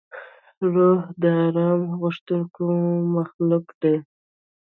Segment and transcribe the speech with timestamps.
[0.73, 2.63] روح د آرام غوښتونکی
[3.15, 3.95] مخلوق دی.